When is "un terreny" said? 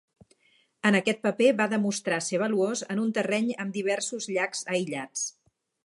3.05-3.55